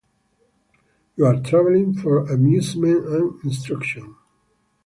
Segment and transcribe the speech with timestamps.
[1.15, 4.15] You are travelling for amusement and instruction.